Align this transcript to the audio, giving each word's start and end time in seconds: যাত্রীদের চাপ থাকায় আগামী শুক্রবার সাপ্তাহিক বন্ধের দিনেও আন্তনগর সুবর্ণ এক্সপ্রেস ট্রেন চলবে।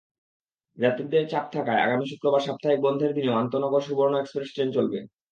যাত্রীদের 0.77 1.23
চাপ 1.31 1.45
থাকায় 1.53 1.83
আগামী 1.85 2.05
শুক্রবার 2.07 2.41
সাপ্তাহিক 2.41 2.79
বন্ধের 2.83 3.11
দিনেও 3.13 3.39
আন্তনগর 3.41 3.81
সুবর্ণ 3.81 4.13
এক্সপ্রেস 4.17 4.49
ট্রেন 4.51 4.69
চলবে। 4.71 4.99